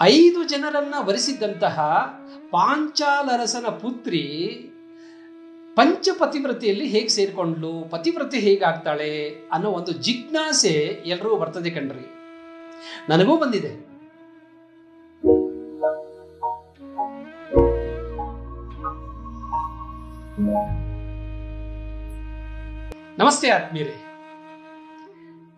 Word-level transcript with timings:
ಐದು 0.00 0.44
ಜನರನ್ನ 0.44 0.94
ವರಿಸಿದ್ದಂತಹ 0.98 1.80
ಪಾಂಚಾಲರಸನ 2.50 3.66
ಪುತ್ರಿ 3.66 4.22
ಪಂಚಪತಿವ್ರತೆಯಲ್ಲಿ 5.74 6.88
ಹೇಗೆ 6.88 7.08
ಸೇರಿಕೊಂಡ್ಲು, 7.08 7.86
ಪತಿವ್ರತೆ 7.90 8.38
ಹೇಗಾಗ್ತಾಳೆ 8.38 9.34
ಅನ್ನೋ 9.52 9.70
ಒಂದು 9.70 9.92
ಜಿಜ್ಞಾಸೆ 9.92 11.02
ಎಲ್ಲರೂ 11.06 11.36
ಬರ್ತದೆ 11.36 11.70
ಕಣ್ರಿ. 11.70 12.14
ನನಗೂ 13.08 13.36
ಬಂದಿದೆ. 13.36 13.92
ನಮಸ್ತೆ 23.18 23.50
ಆತ್ಮೀಯರೇ. 23.50 23.94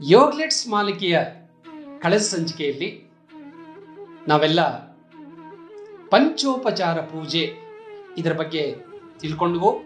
ಯೋಗ್ಲೆಟ್ಸ್ 0.02 0.68
ಮಾಲಿಕೆಯ 0.68 1.20
ಕಳೆದ 2.02 2.20
ಸಂಚಿಕೆಯಲ್ಲಿ 2.20 3.03
ನಾವೆಲ್ಲ 4.28 4.60
ಪಂಚೋಪಚಾರ 6.10 7.00
ಪೂಜೆ 7.00 7.54
ಇದರ 8.18 8.32
ಬಗ್ಗೆ 8.32 8.76
ತಿಳ್ಕೊಂಡ್ವು? 9.18 9.82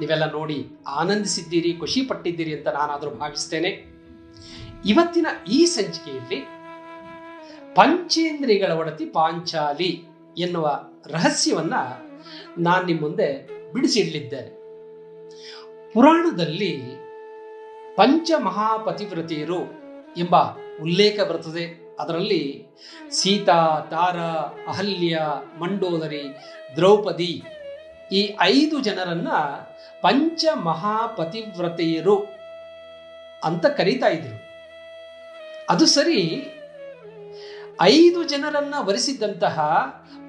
ನೀವೆಲ್ಲ 0.00 0.32
ನೋಡಿ 0.32 0.68
ಆನಂದಿಸಿದ್ದೀರಿ 0.88 1.72
ಖುಷಿ 1.72 2.02
ಪಟ್ಟಿದ್ದೀರಿ 2.02 2.54
ಅಂತ 2.54 2.68
ನಾನಾದರೂ 2.68 3.10
ಭಾವಿಸ್ತೇನೆ. 3.10 3.68
ಇವತ್ತಿನ 4.86 5.26
ಈ 5.50 5.64
ಸಂಚಿಕೆಯಲ್ಲಿ 5.64 6.40
ಪಂಚೇಂದ್ರಿಗಳ 7.74 8.72
ಒಡತಿ 8.72 9.04
ಪಾಂಚಾಲಿ 9.04 10.04
ಎನ್ನುವ 10.38 10.80
ರಹಸ್ಯವನ್ನ 11.06 11.74
ನಾನು 12.58 12.86
ನಿಮ್ಮ 12.86 13.00
ಮುಂದೆ 13.00 13.48
ಬಿಡಿಸಿಡಲಿದ್ದೇನೆ. 13.72 14.50
ಪುರಾಣದಲ್ಲಿ 15.92 16.82
ಪಂಚಮಹಾಪತಿವ್ರತಿಯರು 17.96 19.60
ಎಂಬ 20.16 20.36
ಉಲ್ಲೇಖ 20.82 21.20
ಬರುತ್ತದೆ. 21.20 21.81
ಅದರಲ್ಲಿ 22.02 22.66
ಸೀತಾ, 23.10 23.86
ತಾರ, 23.90 24.16
ಅಹಲ್ಯ, 24.68 25.20
ಮಂಡೋದರಿ, 25.58 26.22
ದ್ರೌಪದಿ 26.76 27.42
ಈ 28.12 28.36
ಐದು 28.40 28.80
ಜನರನ್ನ 28.80 29.28
ಪಂಚಮಹಾಪತಿವ್ರತೆಯರು 30.02 32.24
ಅಂತ 33.44 33.66
ಕರೀತಾ 33.66 34.06
ಇದ್ರು. 34.06 34.42
ಅದು 35.70 35.86
ಸರಿ, 35.86 36.46
ಐದು 37.82 38.24
ಜನರನ್ನ 38.24 38.74
ವರಿಸಿದ್ದಂತಹ 38.78 39.60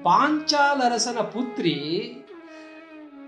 ಪಾಂಚಾಲರಸನ 0.02 1.18
ಪುತ್ರಿ 1.18 2.14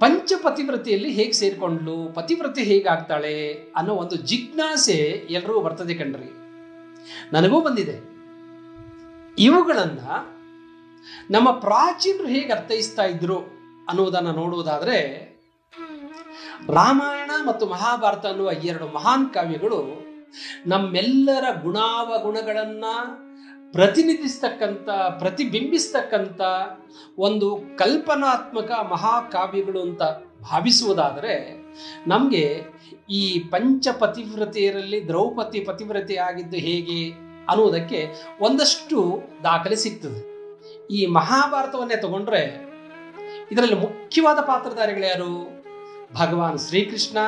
ಪಂಚಪತಿವ್ರತೆಯಲ್ಲಿ 0.00 1.12
ಹೇಗೆ 1.12 1.33
ಸೇರಿಕೊಂಡ್ಲು, 1.33 2.14
ಪತಿವ್ರತೆ 2.14 2.62
ಹೇಗಾಗ್ತಾಳೆ 2.62 3.58
ಅನ್ನೋ 3.77 3.94
ಒಂದು 3.94 4.16
ಜಿಜ್ಞಾಸೆ 4.16 5.27
ಎಲ್ಲರೂ 5.31 5.60
ಬರ್ತದೆ 5.60 5.94
ಕಣ್ರಿ. 5.94 6.36
ನನಗೂ 7.33 7.60
ಬಂದಿದೆ. 7.60 8.16
ಇವುಗಳನ್ನ 9.39 10.01
ನಮ್ಮ 11.31 11.51
ಪ್ರಾಚೀನರು 11.51 12.29
ಹೇಗೆ 12.29 12.53
ಅರ್ಥೈಸ್ತಾ 12.53 13.03
ಇದ್ರು 13.03 13.37
ಅನ್ನುವುದನ್ನು 13.89 14.33
ನೋಡುವುದಾದ್ರೆ, 14.33 15.27
ರಾಮಾಯಣ 16.69 17.31
ಮತ್ತು 17.47 17.67
ಮಹಾಭಾರತ 17.67 18.27
ಅನ್ನುವ 18.27 18.51
ಎರಡು 18.53 18.89
ಮಹಾನ್ 18.89 19.34
ಕಾವ್ಯಗಳು 19.34 20.06
ನಮ್ಮೆಲ್ಲರ 20.67 21.62
ಗುಣಾವಗುಣಗಳನ್ನ 21.62 22.84
ಪ್ರತಿನಿಧಿಸ್ತಕ್ಕಂಥ, 23.73 24.89
ಪ್ರತಿಬಿಂಬಿಸ್ತಕ್ಕಂಥ 25.19 26.41
ಒಂದು 27.19 27.77
ಕಲ್ಪನಾತ್ಮಕ 27.78 28.71
ಮಹಾಕಾವ್ಯಗಳು 28.71 29.83
ಅಂತ 29.83 30.03
ಭಾವಿಸುವುದಾದರೆ, 30.41 31.67
ನಮಗೆ 32.06 32.62
ಈ 33.11 33.39
ಪಂಚಪತಿವ್ರತೆಯರಲ್ಲಿ 33.50 35.09
ದ್ರೌಪದಿ 35.09 35.61
ಪತಿವ್ರತೆ 35.61 36.17
ಆಗಿದ್ದು 36.17 36.56
ಹೇಗೆ? 36.56 37.25
ಅನ್ನುವುದಕ್ಕೆ 37.48 38.00
ಒಂದಷ್ಟು 38.41 39.22
ದಾಖಲೆ 39.42 39.77
ಸಿಗ್ತದೆ. 39.77 40.20
ಈ 40.91 41.06
ಮಹಾಭಾರತವನ್ನೇ 41.06 41.97
ತಗೊಂಡ್ರೆ 41.97 42.42
ಇದರಲ್ಲಿ 43.53 43.75
ಮುಖ್ಯವಾದ 43.75 44.38
ಪಾತ್ರಧಾರಿಗಳು 44.41 45.06
ಯಾರು? 45.06 45.33
ಭಗವಾನ್ 46.14 46.58
ಶ್ರೀಕೃಷ್ಣ, 46.58 47.19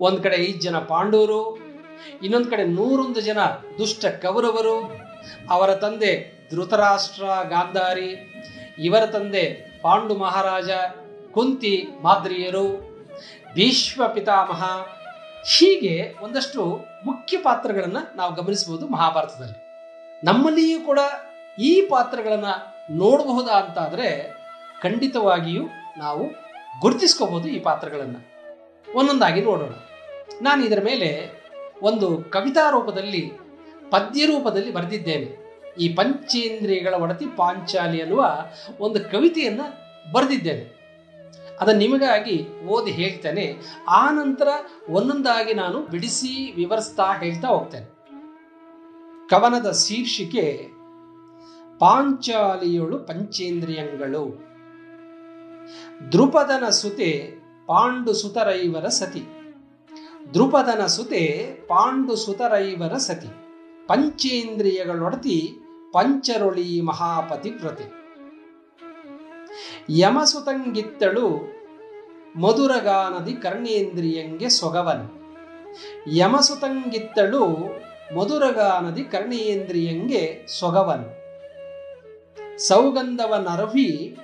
ಒಂದು 0.00 0.22
ಕಡೆ 0.22 0.36
ಐದು 0.36 0.60
ಜನ 0.60 0.78
ಪಾಂಡವರು, 0.78 1.58
ಇನ್ನೊಂದು 2.22 2.50
ಕಡೆ 2.50 2.64
ನೂರೊಂದು 2.64 3.20
ಜನ 3.20 3.38
ದುಷ್ಟ 3.78 4.04
ಕೌರವರು, 4.06 4.76
ಅವರ 5.50 5.74
ತಂದೆ 5.74 6.12
ಧೃತರಾಷ್ಟ್ರ 6.50 7.24
ಗಾಂಧಾರಿ 7.48 8.10
ಇವರ 8.78 9.06
ತಂದೆ 9.06 9.44
ಪಾಂಡು 9.82 10.14
ಮಹಾರಾಜ, 10.14 10.70
ಕುಂತಿ 11.32 11.88
ಮಾದ್ರಿಯರು, 12.02 12.66
ಭೀಷ್ಮ 13.54 14.06
ಪಿತಾಮಹ 14.06 14.62
ಹೀಗೆ 15.46 16.14
ಒಂದಷ್ಟು 16.20 16.84
ಮುಖ್ಯ 17.04 17.36
ಪಾತ್ರಗಳನ್ನು 17.36 18.16
ನಾವು 18.16 18.34
ಗಮನಿಸಬಹುದು 18.34 18.88
ಮಹಾಭಾರತದಲ್ಲಿ. 18.88 19.64
ನಮ್ಮಲ್ಲಿಯೂ 20.24 20.80
ಕೂಡ 20.80 20.98
ಈ 21.58 21.80
ಪಾತ್ರಗಳನ್ನು 21.80 22.74
ನೋಡಬಹುದಾ 22.96 23.52
ಅಂತಾದರೆ 23.52 24.34
ಖಂಡಿತವಾಗಿಯೂ 24.82 25.62
ನಾವು 25.98 26.26
ಗುರುತಿಸ್ಕೋಬಹುದು 26.80 27.48
ಈ 27.48 27.60
ಪಾತ್ರಗಳನ್ನು. 27.60 28.34
ಒಂದೊಂದಾಗಿ 28.94 29.40
ನೋಡೋಣ. 29.40 29.72
ನಾನು 30.42 30.64
ಇದರ 30.64 30.82
ಮೇಲೆ 30.84 31.40
ಒಂದು 31.82 32.24
ಕವಿತಾ 32.30 32.70
ರೂಪದಲ್ಲಿ, 32.70 33.32
ಪದ್ಯ 33.90 34.26
ರೂಪದಲ್ಲಿ 34.26 34.72
ಬರೆದಿದ್ದೇನೆ. 34.72 35.44
ಈ 35.80 35.88
ಪಂಚೇಂದ್ರಿಯಗಳ 35.88 36.94
ಒಡತಿ 36.94 37.26
ಪಾಂಚಾಲಿ 37.26 38.02
ಅನ್ನುವ 38.02 38.44
ಒಂದು 38.80 39.10
ಕವಿತೆಯನ್ನು 39.10 39.84
ಬರೆದಿದ್ದೇನೆ. 40.12 40.73
ಅದನ್ನು 41.60 41.80
ನಿಮಗಾಗಿ 41.80 42.48
ಓದಿ 42.66 42.90
ಹೇಳ್ತೇನೆ. 42.90 43.58
ಆ 43.88 44.10
ನಂತರ 44.10 44.48
ಒಂದೊಂದಾಗಿ 44.90 45.54
ನಾನು 45.54 45.80
ಬಿಡಿಸಿ 45.80 46.52
ವಿವರಿಸ್ತಾ 46.56 47.12
ಹೇಳ್ತಾ 47.12 47.48
ಹೋಗ್ತೇನೆ. 47.48 47.94
ಕವನದ 49.28 49.70
ಶೀರ್ಷಿಕೆ, 49.70 50.68
ಪಾಂಚಾಲಿಯೊಳು 51.78 52.98
ಪಂಚೇಂದ್ರಿಯಂಗಳು. 52.98 54.44
ದೃಪದನ 56.12 56.68
ಸುತೆ 56.68 57.34
ಪಾಂಡು 57.66 58.12
ಸುತರೈವರ 58.12 58.88
ಸತಿ. 58.88 59.22
ದೃಪದನ 60.34 60.86
ಸುತೆ 60.86 61.54
ಪಾಂಡು 61.68 62.16
ಸುತರೈವರ 62.16 62.96
ಸತಿ. 62.96 63.26
ಪಂಚೇಂದ್ರಿಯಗಳೊಡತಿ 63.86 65.54
ಪಂಚರೊಳಿ 65.92 66.80
ಮಹಾಪತಿವ್ರತೆ. 66.80 68.03
ಯಮಸುತಂಗಿತ್ತಳು 69.90 71.54
ಮಧುರಗಾನದಿ 72.36 73.32
ಕರ್ಣೇಂದ್ರಿಯಂಗೆ 73.32 74.48
ಸೊಗವನು. 74.48 75.24
ಯಮಸುತಂಗಿತ್ತಳು 76.14 77.48
ಮಧುರಗಾನದಿ 78.16 79.04
ಕರ್ಣೇಂದ್ರಿಯಂಗೆ 79.04 80.46
ಸೊಗವನು. 80.46 81.24
ಸೌಗಂಧವ 82.58 83.34
ನರವಿ 83.34 84.16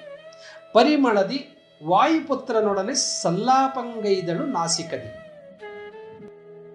ಪರಿಮಳದಿ 0.73 1.49
ವಾಯುಪುತ್ರನೊಡನೆ 1.85 2.95
ಸಲ್ಲಾಪಂಗೈದಳು 2.95 4.47
ನಾಸಿಕದಿ. 4.47 5.17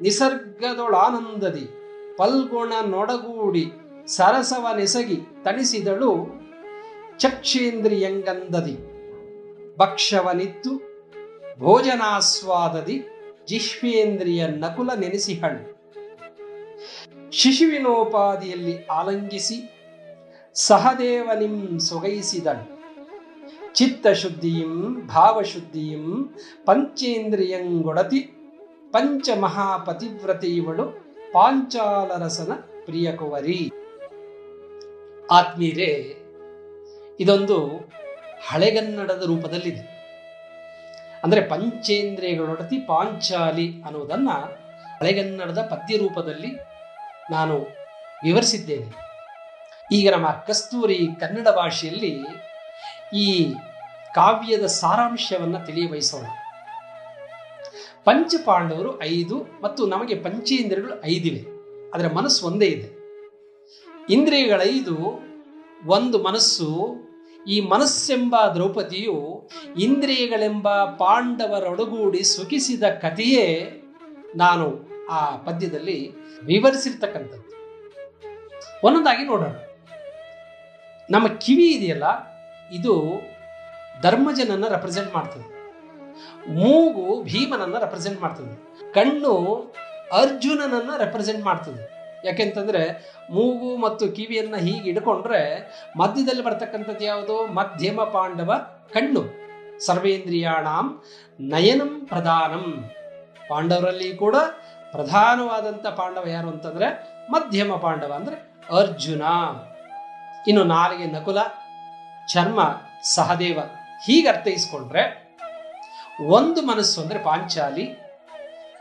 ನಿಸರ್ಗದೊಳಾನಂದದಿ 0.01 1.67
ಪಲ್ಗುಣ 2.17 2.73
ನೊಡಗೂಡಿ 2.85 3.65
ಸರಸವ 4.07 4.67
ನೆಸಗಿ 4.77 5.17
ತಣಿಸಿದಳು 5.43 6.34
ಚಕ್ಷೇಂದ್ರಿಯಂಗಂದದಿ. 7.19 8.77
ಭಕ್ಷವನಿತ್ತು 9.77 10.71
ಭೋಜನಾಸ್ವಾದದಿ 11.59 13.03
ಜಿಷ್ವೇಂದ್ರಿಯ 13.47 14.47
ನಕುಲ 14.47 14.89
ನೆನೆಸಿಹಳು 14.99 15.75
ಶಿಶುವಿನೋಪಾದಿಯಲ್ಲಿ 17.31 18.85
ಆಲಂಗಿಸಿ 18.85 19.57
ಸಹದೇವನಿಂ 20.53 21.79
ಸೊಗೈಸಿದಳು 21.79 22.75
ಚಿತ್ತಶುದ್ಧಿಯಂ 23.73 25.07
ಭಾವಶುದ್ಧಿಯಂ 25.07 26.35
ಪಂಚೇಂದ್ರಿಯಂಗೊಡತಿ 26.65 28.19
ಪಂಚ 28.91 29.29
ಇವಳು 30.43 30.85
ಪಾಂಚಾಲರಸನ 31.33 32.51
ಪ್ರಿಯಕುವರಿ. 32.85 33.71
ಆತ್ಮೀಯರೇ 35.31 35.91
ಇದೊಂದು 37.19 37.57
ಹಳೆಗನ್ನಡದ 38.47 39.23
ರೂಪದಲ್ಲಿದೆ. 39.23 39.95
ಅಂದರೆ 41.23 41.41
ಪಂಚೇಂದ್ರಿಯಗಳೊಡತಿ 41.41 42.77
ಪಾಂಚಾಲಿ 42.77 43.81
ಅನ್ನುವುದನ್ನು 43.81 44.31
ಹಳೆಗನ್ನಡದ 44.99 45.57
ಪದ್ಯ 45.57 45.97
ರೂಪದಲ್ಲಿ 45.97 46.51
ನಾನು 47.31 47.55
ವಿವರಿಸಿದ್ದೇನೆ. 48.23 49.05
ಈಗ 49.91 50.11
ನಮ್ಮ 50.11 50.29
ಕಸ್ತೂರಿ 50.47 51.07
ಕನ್ನಡ 51.19 51.47
ಭಾಷೆಯಲ್ಲಿ 51.47 52.21
ಈ 53.13 53.53
ಕಾವ್ಯದ 54.15 54.65
ಸಾರಾಂಶವನ್ನು 54.65 55.65
ತಿಳಿಯ 55.65 55.87
ಬಯಸೋಣ 55.87 56.25
ಪಂಚಪಾಂಡವರು 58.03 59.03
ಐದು 59.03 59.45
ಮತ್ತು 59.61 59.85
ನಮಗೆ 59.85 60.15
ಪಂಚೇಂದ್ರಿಯಗಳು 60.15 61.05
ಐದಿವೆ. 61.05 61.41
ಅದರ 61.93 62.07
ಮನಸ್ಸು 62.13 62.47
ಒಂದೇ 62.47 62.65
ಇದೆ. 62.65 62.89
ಇಂದ್ರಿಯಗಳೈದು 64.09 64.95
ಒಂದು 65.87 66.23
ಮನಸ್ಸು, 66.23 66.95
ಈ 67.47 67.61
ಮನಸ್ಸೆಂಬ 67.61 68.35
ದ್ರೌಪದಿಯು 68.53 69.49
ಇಂದ್ರಿಯಗಳೆಂಬ 69.77 70.85
ಪಾಂಡವರೊಡಗೂಡಿ 70.85 72.23
ಸುಖಿಸಿದ 72.23 72.83
ಕಥೆಯೇ 72.83 73.71
ನಾನು 74.35 74.89
ಆ 75.09 75.35
ಪದ್ಯದಲ್ಲಿ 75.35 76.11
ವಿವರಿಸಿರ್ತಕ್ಕಂಥದ್ದು. 76.43 77.45
ಒಂದೊಂದಾಗಿ 78.87 79.25
ನೋಡೋಣ. 79.25 79.51
ನಮ್ಮ 81.09 81.27
ಕಿವಿ 81.27 81.67
ಇದೆಯಲ್ಲ, 81.67 82.03
ಇದು 82.71 83.05
ಧರ್ಮಜನನ್ನು 84.01 84.69
ರೆಪ್ರೆಸೆಂಟ್ 84.69 85.13
ಮಾಡ್ತದೆ. 85.13 85.55
ಮೂಗು 86.53 87.23
ಭೀಮನನ್ನು 87.23 87.79
ರೆಪ್ರೆಸೆಂಟ್ 87.79 88.21
ಮಾಡ್ತದೆ. 88.21 88.53
ಕಣ್ಣು 88.93 89.33
ಅರ್ಜುನನನ್ನು 90.11 90.97
ರೆಪ್ರೆಸೆಂಟ್ 90.97 91.45
ಮಾಡ್ತದೆ. 91.45 91.94
ಯಾಕೆಂತಂದ್ರೆ 92.25 93.11
ಮೂಗು 93.31 93.77
ಮತ್ತು 93.77 94.07
ಕಿವಿಯನ್ನ 94.07 94.55
ಹೀಗೆ 94.55 94.89
ಇಡ್ಕೊಂಡ್ರೆ 94.89 95.71
ಮಧ್ಯದಲ್ಲಿ 95.97 96.43
ಬರ್ತಕ್ಕಂಥದ್ದು 96.43 97.05
ಯಾವುದು? 97.05 97.45
ಮಧ್ಯಮ 97.45 98.01
ಪಾಂಡವ 98.01 98.53
ಕಣ್ಣು. 98.93 99.45
ಸರ್ವೇಂದ್ರಿಯಾಣಂ 99.85 101.03
ನಯನಂ 101.39 102.05
ಪ್ರಧಾನಂ. 102.05 102.91
ಪಾಂಡವರಲ್ಲಿ 103.49 104.15
ಕೂಡ 104.15 104.35
ಪ್ರಧಾನವಾದಂಥ 104.91 105.87
ಪಾಂಡವ 105.87 106.27
ಯಾರು 106.27 106.47
ಅಂತಂದ್ರೆ 106.47 107.03
ಮಧ್ಯಮ 107.31 107.75
ಪಾಂಡವ 107.75 108.13
ಅಂದ್ರೆ 108.13 108.35
ಅರ್ಜುನ. 108.75 109.21
ಇನ್ನು 110.47 110.63
ನಾಲಿಗೆ 110.63 111.05
ನಕುಲ, 111.05 111.37
ಚರ್ಮ, 112.33 112.81
ಸಹದೇವ 113.03 113.59
ಹೀಗೆ 114.05 114.27
ಅರ್ಥೈಸ್ಕೊಂಡ್ರೆ 114.27 115.25
ಒಂದು 116.27 116.61
ಮನಸ್ಸು 116.61 117.01
ಅಂದ್ರೆ 117.01 117.19
ಪಾಂಚಾಲಿ. 117.19 117.97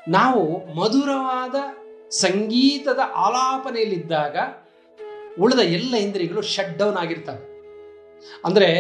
ನಾವು 0.09 0.75
ಮಧುರವಾದ 0.75 1.55
ಸಂಗೀತದ 2.11 2.99
ಆಲಾಪನೆಯಲ್ಲಿದ್ದಾಗ 2.99 4.37
ಉಳಿದ 5.41 5.59
ಎಲ್ಲ 5.59 5.95
ಇಂದ್ರಿಯಗಳು 5.95 6.43
ಶಟ್ 6.43 6.79
ಡೌನ್ 6.79 6.97
ಆಗಿರ್ತವೆ. 6.97 7.55
ಅಂದರೆ 8.45 8.71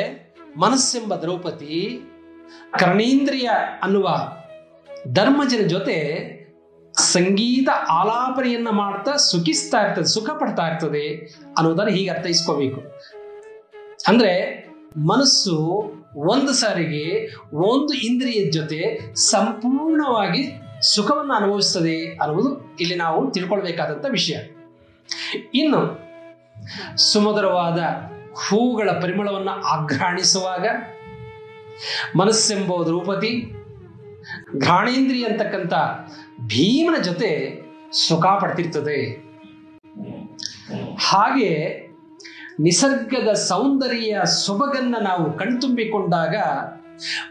ಮನಸ್ಸೆಂಬ 0.56 1.14
ದ್ರೌಪದಿ 1.14 2.00
ಕರ್ಣೇಂದ್ರಿಯ 2.80 3.50
ಅನ್ನುವ 3.82 4.08
ಧರ್ಮಜನ 5.12 5.66
ಜೊತೆ 5.66 6.24
ಸಂಗೀತ 6.98 7.68
ಆಲಾಪನೆಯನ್ನ 7.90 8.68
ಮಾಡ್ತಾ 8.70 9.16
ಸುಖಿಸ್ತಾ 9.16 9.80
ಇರ್ತದೆ 9.80 10.04
ಸುಖ 10.04 10.30
ಪಡ್ತಾ 10.30 10.66
ಇರ್ತದೆ 10.66 11.16
ಅನ್ನೋದನ್ನು 11.58 11.92
ಹೀಗೆ 11.92 12.10
ಅರ್ಥೈಸ್ಕೋಬೇಕು. 12.10 12.80
ಅಂದ್ರೆ 14.08 14.64
ಮನಸ್ಸು 14.96 15.56
ಒಂದು 16.16 16.52
ಸಾರಿಗೆ 16.52 17.34
ಒಂದು 17.54 17.94
ಇಂದ್ರಿಯದ 17.94 18.50
ಜೊತೆ 18.50 19.00
ಸಂಪೂರ್ಣವಾಗಿ 19.14 20.42
ಸುಖವನ್ನು 20.92 21.34
ಅನುಭವಿಸ್ತದೆ 21.34 21.96
ಅನ್ನುವುದು 22.22 22.76
ಇಲ್ಲಿ 22.80 22.94
ನಾವು 22.94 23.30
ತಿಳ್ಕೊಳ್ಬೇಕಾದಂಥ 23.30 24.06
ವಿಷಯ. 24.10 24.36
ಇನ್ನು 25.54 25.80
ಸುಮಧುರವಾದ 27.12 27.78
ಹೂಗಳ 28.34 28.90
ಪರಿಮಳವನ್ನು 28.90 29.50
ಆಘ್ರಾಣಿಸುವಾಗ 29.50 30.66
ಮನಸ್ಸೆಂಬ 32.16 32.82
ದ್ರೌಪದಿ 32.84 33.52
ಘ್ರಾಣೇಂದ್ರಿ 34.60 35.24
ಅಂತಕ್ಕಂಥ 35.24 35.74
ಭೀಮನ 36.46 37.02
ಜೊತೆ 37.02 37.30
ಸುಖ 38.08 38.26
ಪಡ್ತಿರ್ತದೆ. 38.26 38.98
ಹಾಗೆ 40.98 41.50
ನಿಸರ್ಗದ 42.60 43.32
ಸೌಂದರ್ಯ 43.32 44.20
ಸೊಬಗನ್ನ 44.26 44.96
ನಾವು 45.00 45.32
ಕಣ್ತುಂಬಿಕೊಂಡಾಗ 45.32 46.36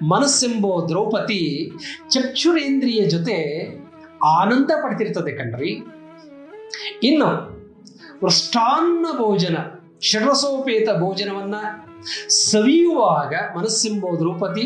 ಮನಸ್ಸೆಂಬೋ 0.04 0.86
ದ್ರೌಪದಿ 0.90 1.72
ಚಕ್ಷುರೇಂದ್ರಿಯ 2.10 3.06
ಜೊತೆ 3.06 3.38
ಆನಂದ 4.40 4.72
ಪಡ್ತಿರ್ತದೆ 4.84 5.32
ಕಣ್ರಿ. 5.32 5.72
ಇನ್ನು 7.04 7.30
ವೃಷ್ಟಾನ್ನ 8.24 9.06
ಭೋಜನ 9.18 9.58
ಷಡ್ರಸೋಪೇತ 10.02 10.90
ಭೋಜನವನ್ನ 11.00 11.56
ಸವಿಯುವಾಗ 12.30 13.34
ಮನಸ್ಸೆಂಬೋ 13.58 14.20
ದ್ರೌಪದಿ 14.20 14.66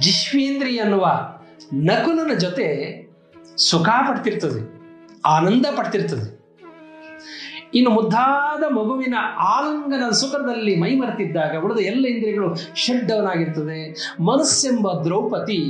ಜಿಶ್ವೇಂದ್ರಿ 0.00 0.78
ಅನ್ನುವ 0.78 1.06
ನಕುಲನ 1.74 2.32
ಜೊತೆ 2.34 2.66
ಸುಖ 3.58 3.88
ಪಡ್ತಿರ್ತದೆ, 4.08 4.60
ಆನಂದ 5.26 5.66
ಪಡ್ತಿರ್ತದೆ. 5.76 6.43
ಇನ್ನು 7.74 7.90
ಮುದ್ದಾದ 7.90 8.72
ಮಗುವಿನ 8.72 9.14
ಆಲಿಂಗನ 9.38 10.10
ಸುಖದಲ್ಲಿ 10.10 10.76
ಮೈಮರೆತಿದ್ದಾಗ 10.76 11.64
ಉಳಿದ 11.64 11.86
ಎಲ್ಲ 11.86 12.06
ಇಂದ್ರಿಯಗಳು 12.06 12.76
ಶಡ್ಡವನಾಗಿರ್ತದೆ 12.76 14.10
ಮನಸ್ಸೆಂಬ 14.20 14.92
ದ್ರೌಪದಿ 15.04 15.60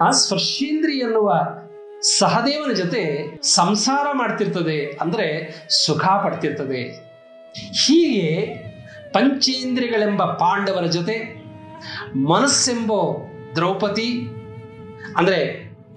ಆ 0.00 0.10
ಸ್ಪರ್ಶೇಂದ್ರಿ 0.10 0.98
ಎನ್ನುವ 0.98 1.32
ಸಹದೇವನ 2.18 2.72
ಜೊತೆ 2.72 3.02
ಸಂಸಾರ 3.42 4.06
ಮಾಡ್ತಿರ್ತದೆ 4.12 4.98
ಅಂದ್ರೆ 5.00 5.26
ಸುಖ 5.86 6.04
ಪಡ್ತಿರ್ತದೆ. 6.04 6.82
ಹೀಗೆ 7.86 8.46
ಪಂಚೇಂದ್ರಿಯಗಳೆಂಬ 9.12 10.24
ಪಾಂಡವರ 10.24 10.84
ಜೊತೆ 10.84 11.44
ಮನಸ್ಸೆಂಬ 12.16 12.92
ದ್ರೌಪದಿ 13.54 14.28
ಅಂದ್ರೆ 15.16 15.40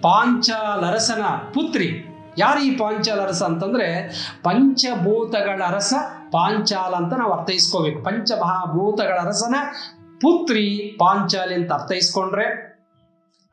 ಪಾಂಚಾಲರಸನ 0.01 1.21
ಪುತ್ರಿ 1.53 2.06
ಯಾರು 2.38 2.60
ಈ 2.60 2.78
ಪಾಂಚಾಲ 2.78 3.25
ರಸ 3.25 3.44
ಅಂತಂದ್ರೆ 3.44 3.88
ಪಂಚಭೂತಗಳ 4.44 5.62
ರಸ 5.69 5.94
ಪಾಂಚಾಲ 6.31 6.94
ಅಂತ 6.95 7.13
ನಾವು 7.13 7.31
ಅರ್ಥೈಸ್ಕೋಬೇಕು. 7.31 8.04
ಪಂಚಮಹಾಭೂತಗಳ 8.04 9.19
ರಸನ 9.24 9.56
ಪುತ್ರಿ 10.22 10.95
ಪಾಂಚಾಲಿ 11.00 11.56
ಅಂತ 11.56 11.72
ಅರ್ಥೈಸ್ಕೊಂಡ್ರೆ 11.72 12.78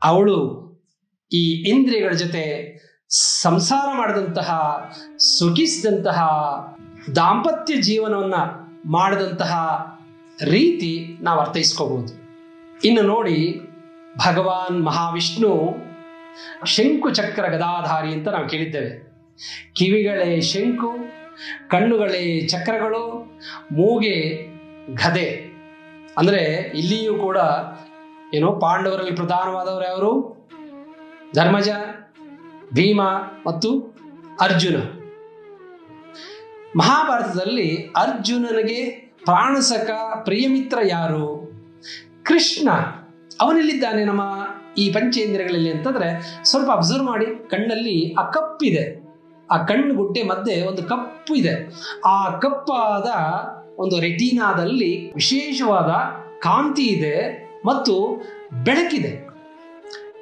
ಅವಳು 0.03 0.65
ಈ 1.33 1.69
ಇಂದ್ರಿಯಗಳ 1.69 2.11
ಜೊತೆ 2.11 2.75
ಸಂಸಾರ 3.41 3.97
ಮಾಡಿದಂತಹ, 3.97 4.49
ಸುಖಿಸಿದಂತಹ, 5.17 6.19
ದಾಂಪತ್ಯ 7.15 7.75
ಜೀವನವನ್ನ 7.75 8.33
ಮಾಡಿದಂತಹ 8.91 9.53
ರೀತಿ 10.43 11.17
ನಾವು 11.21 11.39
ಅರ್ಥೈಸ್ಕೋಬಹುದು 11.39 12.13
ಇನ್ನು 12.83 13.01
ನೋಡಿ 13.01 13.59
ಭಗವಾನ್ 14.25 14.85
ಮಹಾವಿಷ್ಣು 14.85 15.84
ಶಂಕು 16.65 17.09
ಚಕ್ರ 17.09 17.47
ಗದಾಧಾರಿ 17.47 18.13
ಅಂತ 18.13 18.27
ನಾವು 18.27 18.49
ಕೇಳಿದ್ದೇವೆ. 18.49 19.15
ಕಿವಿಗಳೇ 19.73 20.41
ಶಂಕು, 20.41 20.97
ಕಣ್ಣುಗಳೇ 21.67 22.47
ಚಕ್ರಗಳು, 22.47 23.39
ಮೂಗೆ 23.71 24.47
ಗದೆ. 24.93 25.55
ಅಂದ್ರೆ 26.17 26.43
ಇಲ್ಲಿಯೂ 26.75 27.15
ಕೂಡ 27.15 27.37
ಏನು 28.33 28.59
ಪಾಂಡವರಲ್ಲಿ 28.59 29.11
ಪ್ರಧಾನವಾದವರು 29.11 29.83
ಯಾರು 29.83 30.35
ಧರ್ಮಜ, 31.35 31.69
ಭೀಮ 32.73 33.01
ಮತ್ತು 33.47 33.95
ಅರ್ಜುನ. 34.41 34.81
ಮಹಾಭಾರತದಲ್ಲಿ 36.75 37.75
ಅರ್ಜುನನಿಗೆ 37.95 38.85
ಪ್ರಾಣಸಕ 39.23 39.89
ಪ್ರಿಯಮಿತ್ರ 40.23 40.77
ಯಾರು? 40.83 41.45
ಕೃಷ್ಣ. 42.23 42.69
ಅವನೆಲ್ಲಿದ್ದಾನೆ 43.41 44.05
ನಮ್ಮ 44.05 44.44
ಈ 44.77 44.91
ಪಂಚೇಂದ್ರಿಯಗಳಲ್ಲಿ 44.91 45.71
ಅಂತಂದ್ರೆ 45.71 46.39
ಸ್ವಲ್ಪ 46.43 46.71
ಅಬ್ಸರ್ವ್ 46.71 47.03
ಮಾಡಿ 47.03 47.25
ಕಣ್ಣಲ್ಲಿ 47.25 48.13
ಆ 48.13 48.23
ಕಪ್ಪಿದೆ 48.29 49.05
ಆ 49.51 49.57
ಕಣ್ಣು 49.57 49.95
ಗುಡ್ಡೆ 49.95 50.23
ಮಧ್ಯೆ 50.23 50.61
ಒಂದು 50.61 50.83
ಕಪ್ಪು 50.83 51.35
ಇದೆ. 51.35 51.53
ಆ 52.05 52.39
ಕಪ್ಪಾದ 52.39 53.07
ಒಂದು 53.79 53.99
ರೆಟೀನಾದಲ್ಲಿ 53.99 55.11
ವಿಶೇಷವಾದ 55.13 55.89
ಕಾಂತಿ 56.39 56.83
ಇದೆ 56.83 57.45
ಮತ್ತು 57.65 58.23
ಬೆಳಕಿದೆ. 58.63 59.11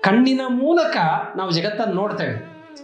ಕಣ್ಣಿನ 0.02 0.42
ಮೂಲಕ 0.48 0.98
ನಾವು 1.36 1.52
ಜಗತ್ತನ್ನು 1.52 1.96
ನೋಡ್ತೇವೆ. 1.96 2.36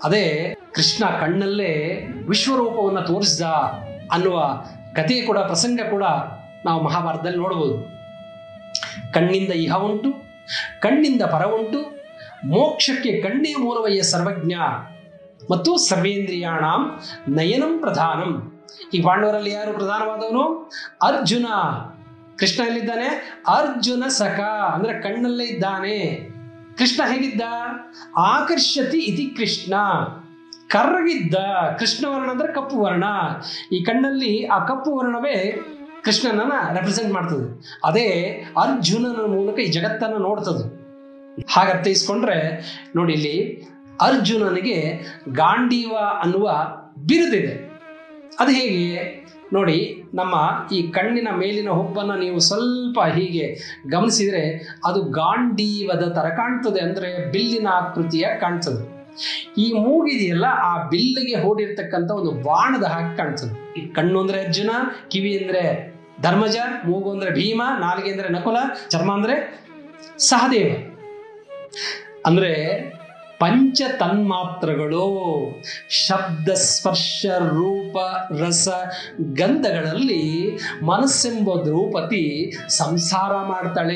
ಅದೇ 0.04 0.56
ಕೃಷ್ಣ 0.74 1.06
ಕಣ್ಣಲ್ಲೇ 1.06 2.08
ವಿಶ್ವರೂಪವನ್ನು 2.28 3.02
ತೋರಿಸಿದ 3.02 3.42
ಅನ್ನುವ 4.12 4.40
ಕಥೆ 4.96 5.22
ಕೂಡ, 5.22 5.38
ಪ್ರಸಂಗ 5.38 5.80
ಕೂಡ 5.90 6.04
ನಾವು 6.66 6.84
ಮಹಾಭಾರತದಲ್ಲಿ 6.84 7.38
ನೋಡಬಹುದು 7.38 7.76
ಕಣ್ಣಿಂದ 9.14 9.52
ಇಹ 9.52 9.76
ಉಂಟು 9.76 10.29
ಕಣ್ಣಿಂದ 10.82 11.22
ಪರ 11.22 11.46
ಮೋಕ್ಷಕ್ಕೆ 12.46 13.22
ಕಣ್ಣೇ 13.22 13.56
ಮೂಲವಯ್ಯ 13.56 14.04
ಸರ್ವಜ್ಞ, 14.04 14.54
ಮತ್ತು 15.52 15.78
ಸರ್ವೇಂದ್ರಿಯಾಣಂ 15.78 17.00
ನಯನಂ 17.36 17.80
ಪ್ರಧಾನಂ. 17.80 18.62
ಈ 18.94 19.02
ಪಾಂಡವರಲ್ಲಿ 19.02 19.52
ಯಾರು 19.52 19.74
ಪ್ರಧಾನವಾದವನು? 19.74 20.72
ಅರ್ಜುನ. 21.02 21.46
ಕೃಷ್ಣ 22.38 22.64
ಎಲ್ಲಿದ್ದಾನೆ? 22.68 23.08
ಅರ್ಜುನ 23.48 24.04
ಸಖ, 24.08 24.40
ಅಂದ್ರೆ 24.74 25.02
ಕಣ್ಣಲ್ಲೇ 25.02 25.44
ಇದ್ದಾನೆ. 25.44 26.30
ಕೃಷ್ಣ 26.78 27.12
ಹೇಗಿದ್ದ? 27.12 27.42
ಆಕರ್ಷತಿ 28.18 28.98
ಇತಿ 28.98 29.36
ಕೃಷ್ಣ. 29.38 29.74
ಕರ್ರಗಿದ್ದ. 30.68 31.36
ಕೃಷ್ಣ 31.80 32.08
ವರ್ಣ 32.08 32.32
ಅಂದ್ರೆ 32.32 32.54
ಕಪ್ಪು 32.54 32.82
ವರ್ಣ 32.82 33.04
ಈ 33.72 33.84
ಕಣ್ಣಲ್ಲಿ 33.84 34.46
ಆ 34.46 34.60
ಕಪ್ಪು 34.60 34.98
ವರ್ಣವೇ 34.98 35.66
ಕೃಷ್ಣನನ್ನ 36.04 36.74
ರೆಪ್ರೆಸೆಂಟ್ 36.74 37.14
ಮಾಡ್ತದೆ. 37.14 37.78
ಅದೇ 37.84 38.08
ಅರ್ಜುನನ 38.62 39.26
ಮೂಲಕ 39.26 39.60
ಈ 39.60 39.66
ಜಗತ್ತನ್ನು 39.66 40.18
ನೋಡ್ತದೆ. 40.18 40.80
ಹಾಗೆ 41.50 41.72
ಅರ್ಥೈಸ್ಕೊಂಡ್ರೆ 41.72 42.38
ನೋಡಿ 42.96 43.14
ಇಲ್ಲಿ 43.14 43.64
ಅರ್ಜುನನಿಗೆ 44.02 44.92
ಗಾಂಡೀವ 45.34 45.96
ಅನ್ನುವ 46.22 46.52
ಬಿರುದಿದೆ. 47.06 47.70
ಅದು 48.40 48.52
ಹೇಗೆ? 48.52 49.20
ನೋಡಿ 49.54 50.04
ನಮ್ಮ 50.14 50.36
ಈ 50.74 50.92
ಕಣ್ಣಿನ 50.92 51.28
ಮೇಲಿನ 51.36 51.70
ಹುಬ್ಬನ್ನು 51.70 52.16
ನೀವು 52.16 52.40
ಸ್ವಲ್ಪ 52.40 53.00
ಹೀಗೆ 53.02 53.58
ಗಮನಿಸಿದರೆ 53.92 54.76
ಅದು 54.86 55.02
ಗಾಂಡೀವದ 55.02 56.12
ಥರ 56.16 56.30
ಕಾಣ್ತದೆ 56.30 56.80
ಅಂದರೆ 56.80 57.32
ಬಿಲ್ಲಿನ 57.32 57.68
ಆಕೃತಿಯ 57.68 58.28
ಕಾಣ್ತದೆ. 58.40 58.99
ಈ 59.58 59.74
ಮೂಗಿದೆಯಲ್ಲ 59.74 60.46
ಆ 60.46 60.88
ಬಿಲ್ಲಿಗೆ 60.90 61.36
ಹೂಡಿರ್ತಕ್ಕಂಥ 61.36 62.12
ಒಂದು 62.12 62.32
ಬಾಣದ 62.32 62.84
ಹಾಕಿ 62.84 63.18
ಕಾಣಿಸುತ್ತೆ. 63.18 63.80
ಈ 63.80 63.94
ಕಣ್ಣು 63.94 64.22
ಅಂದ್ರೆ 64.22 64.42
ಅರ್ಜುನ, 64.42 64.70
ಕಿವಿ 65.08 65.38
ಅಂದ್ರೆ 65.38 65.94
ಧರ್ಮಜ, 66.22 66.58
ಮೂಗು 66.86 67.12
ಅಂದ್ರೆ 67.12 67.32
ಭೀಮ, 67.32 67.62
ನಾಲಿಗೆ 67.80 68.12
ಅಂದ್ರೆ 68.12 68.30
ನಕುಲ, 68.30 68.58
ಚರ್ಮ 68.90 69.14
ಅಂದ್ರೆ 69.14 69.66
ಸಹದೇವ. 70.18 70.96
ಅಂದ್ರೆ 72.26 72.54
ಪಂಚ 73.40 73.82
ತನ್ಮಾತ್ರಗಳು 74.00 75.04
ಶಬ್ದ 75.90 76.50
ಸ್ಪರ್ಶ 76.50 77.26
ರೂಪ 77.38 77.98
ರಸ 78.42 78.70
ಗಂಧಗಳಲ್ಲಿ 79.34 80.58
ಮನಸ್ಸೆಂಬ 80.86 81.50
ದ್ರೌಪದಿ 81.62 82.54
ಸಂಸಾರ 82.70 83.46
ಮಾಡ್ತಾಳೆ. 83.46 83.96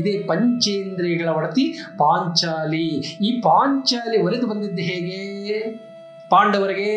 ಇದೇ 0.00 0.18
ಪಂಚೇಂದ್ರಿಯಗಳ 0.18 1.28
ಒಡತಿ 1.28 1.72
ಪಾಂಚಾಲಿ. 1.98 2.86
ಈ 3.00 3.40
ಪಾಂಚಾಲಿ 3.40 4.22
ಒಲಿದು 4.22 4.46
ಬಂದಿದ್ದು 4.46 4.82
ಹೇಗೆ? 4.82 5.60
ಪಾಂಡವರಿಗೆ 6.30 6.92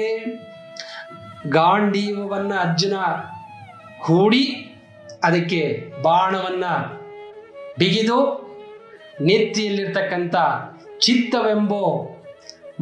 ಗಾಂಡೀವವನ್ನು 1.49 2.55
ಅರ್ಜುನ 2.55 2.93
ಹೂಡಿ 4.01 4.45
ಅದಕ್ಕೆ 5.23 5.91
ಬಾಣವನ್ನ 6.01 6.65
ಬಿಗಿದು 7.79 8.19
ನೆತ್ತಿಯಲ್ಲಿರ್ತಕ್ಕಂಥ 9.21 10.35
ಚಿತ್ತವೆಂಬೋ 11.05 11.83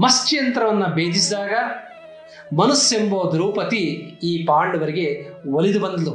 ಮತ್ಸ್ಯಂತ್ರವನ್ನು 0.04 0.88
ಭೇದಿಸಿದಾಗ 0.98 1.54
ಮನಸ್ಸೆಂಬೋ 2.60 3.20
ದ್ರೌಪದಿ 3.34 3.84
ಈ 4.30 4.32
ಪಾಂಡವರಿಗೆ 4.50 5.08
ಒಲಿದು 5.58 5.80
ಬಂದಳು. 5.84 6.14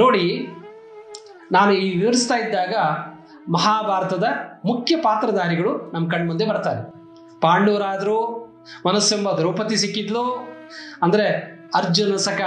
ನೋಡಿ, 0.00 0.24
ನಾನು 1.56 1.72
ಈ 1.82 1.86
ವಿವರಿಸ್ತಾ 1.98 2.36
ಇದ್ದಾಗ 2.42 2.74
ಮಹಾಭಾರತದ 3.56 4.26
ಮುಖ್ಯ 4.68 4.94
ಪಾತ್ರಧಾರಿಗಳು 5.06 5.72
ನಮ್ಮ 5.92 6.04
ಕಣ್ಮುಂದೆ 6.14 6.46
ಬರ್ತಾರೆ. 6.50 6.82
ಪಾಂಡವರಾದರು 7.44 8.18
ಮನಸ್ಸೆಂಬ 8.86 9.28
ದ್ರೌಪದಿ 9.38 9.76
ಸಿಕ್ಕಿದ್ಲು. 9.82 10.24
ಅಂದರೆ 11.04 11.26
ಅರ್ಜುನ 11.80 12.16
ಸಖ 12.26 12.40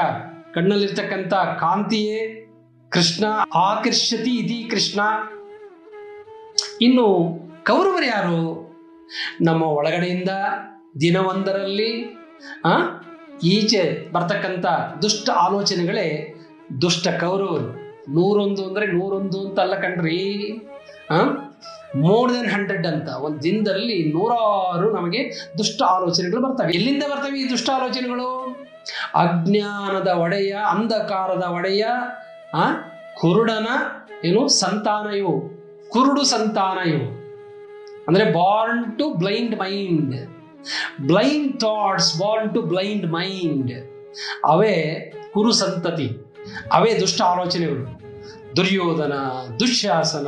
ಕಣ್ಣಲ್ಲಿರ್ತಕ್ಕಂಥ 0.56 1.34
ಕಾಂತಿಯೇ 1.64 2.20
ಕೃಷ್ಣ 2.92 3.26
ಆಕರ್ಷತಿ 3.68 4.34
ಇದೀ 4.42 4.60
ಕೃಷ್ಣ. 4.74 5.00
ಇನ್ನು 6.86 7.08
ಕೌರವರು 7.68 8.06
ಯಾರು? 8.06 8.64
ನಮ್ಮ 9.42 9.64
ಒಳಗಡೆಯಿಂದ 9.64 10.30
ದಿನವೊಂದರಲ್ಲಿ, 11.02 12.18
ಆ, 12.66 12.70
ಈಚೆ 13.44 14.12
ಬರ್ತಕ್ಕಂಥ 14.12 14.66
ದುಷ್ಟ 15.02 15.30
ಆಲೋಚನೆಗಳೇ 15.30 16.36
ದುಷ್ಟ 16.82 17.08
ಕೌರವರು. 17.08 17.84
ನೂರೊಂದು 18.10 18.66
ಅಂದರೆ 18.66 18.88
ನೂರೊಂದು 18.88 19.50
ಅಂತ 19.50 19.60
ಅಲ್ಲ 19.60 19.76
ಕಣ್ರಿ? 19.76 20.52
ಮೋರ್ 21.96 22.34
ದೆನ್ 22.34 22.52
ಹಂಡ್ರೆಡ್ 22.52 22.88
ಅಂತ. 22.88 23.10
ಒಂದು 23.10 23.44
ದಿನದಲ್ಲಿ 23.44 24.14
ನೂರಾರು 24.14 24.94
ನಮಗೆ 24.94 25.52
ದುಷ್ಟ 25.58 25.82
ಆಲೋಚನೆಗಳು 25.82 26.42
ಬರ್ತವೆ. 26.42 26.74
ಎಲ್ಲಿಂದ 26.74 27.04
ಬರ್ತವೆ 27.04 27.40
ಈ 27.40 27.50
ದುಷ್ಟ 27.50 27.70
ಆಲೋಚನೆಗಳು? 27.70 28.56
ಅಜ್ಞಾನದ 29.16 30.08
ಒಡೆಯ, 30.08 30.56
ಅಂಧಕಾರದ 30.70 31.44
ಒಡೆಯ, 31.44 31.86
ಆ, 32.54 32.72
ಕುರುಡನ, 33.22 33.68
ಏನು, 34.26 34.48
ಸಂತಾನ 34.48 35.10
ಇವು. 35.10 35.42
ಕುರುಡು 35.90 36.24
ಸಂತಾನ 36.24 36.90
ಇವು. 36.90 37.23
ಅಂದ್ರೆ 38.08 38.26
born 38.32 38.98
to 39.00 39.10
blind 39.14 39.56
mind 39.60 40.16
blind 41.02 41.60
thoughts 41.60 42.20
born 42.20 42.54
to 42.54 42.62
blind 42.62 43.12
mind 43.12 43.72
ಅವೇ 44.46 44.76
ಕುರು 45.34 45.52
ಸಂತತಿ, 45.52 46.08
ಅವೇ 46.72 47.00
ದುಷ್ಟ 47.00 47.22
ಆಲೋಚನೆಗಳು. 47.22 47.86
ದುರ್ಯೋಧನ, 48.56 49.14
ದುಶ್ಯಾಸನ, 49.60 50.28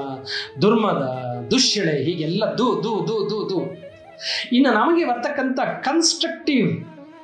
ದುರ್ಮದ 0.61 1.03
ದುಶ್ಯಳೆ 1.51 2.03
ಹೀಗೆಲ್ಲ 2.03 2.43
ದು 2.55 2.67
ದು 2.83 2.93
ದು 3.07 3.17
ದು 3.29 3.39
ದು. 3.49 3.59
ಇನ್ನು 4.51 4.71
ನಮಗೆ 4.73 5.05
ಬರ್ತಕ್ಕಂಥ 5.05 5.59
ಕನ್ಸ್ಟ್ರಕ್ಟಿವ್ 5.59 6.67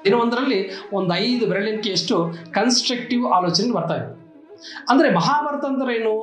ದಿನವೊಂದರಲ್ಲಿ 0.06 0.60
ಒಂದು 0.92 1.14
ಐದು 1.16 1.46
ಬೆರಳಿಕೆಯಷ್ಟು 1.46 2.16
ಕನ್ಸ್ಟ್ರಕ್ಟಿವ್ 2.52 3.26
ಆಲೋಚನೆ 3.28 3.74
ಬರ್ತವೆ 3.74 4.06
ಅಂದರೆ 4.90 5.10
ಮಹಾಭಾರತ 5.10 5.66
ಅಂದ್ರೆ 5.66 5.96
ಏನು? 5.96 6.14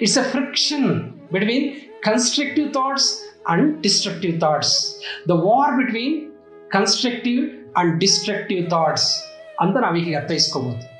It's 0.00 0.18
a 0.18 0.24
friction 0.30 0.88
between 1.32 1.66
constructive 2.02 2.68
thoughts 2.72 3.10
and 3.48 3.82
destructive 3.82 4.40
thoughts 4.40 5.02
the 5.28 5.30
war 5.30 5.76
between 5.76 6.32
constructive 6.70 7.50
and 7.76 8.00
destructive 8.00 8.70
thoughts 8.70 9.24
ಅಂತ 9.60 9.76
ನಾವೀಗ 9.76 10.16
ಅರ್ಥೈಸ್ಕೋಬೋದು. 10.16 10.92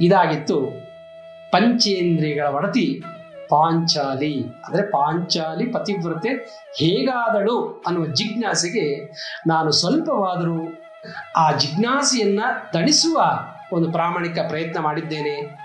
ಇದಾಗಿತ್ತು 0.00 0.70
ಪಂಚೇಂದ್ರಿಯಗಳ 1.52 2.46
ಒಡತಿ 2.46 3.02
ಪಾಂಚಾಲಿ. 3.48 4.42
ಅಂದರೆ 4.42 4.82
ಪಾಂಚಾಲಿ 4.82 5.66
ಪತಿವ್ರತೆ 5.66 6.28
ಹೇಗಾದಳು 6.78 7.82
ಅನ್ನುವ 7.86 8.06
ಜಿಜ್ಞಾಸೆಗೆ 8.06 9.04
ನಾನು 9.46 9.70
ಸ್ವಲ್ಪವಾದರೂ 9.70 10.58
ಆ 11.36 11.52
ಜಿಜ್ಞಾಸೆಯನ್ನು 11.52 12.72
ತಣಿಸುವ 12.72 13.24
ಒಂದು 13.72 13.92
ಪ್ರಾಮಾಣಿಕ 13.92 14.38
ಪ್ರಯತ್ನ 14.48 14.78
ಮಾಡಿದ್ದೇನೆ. 14.78 15.58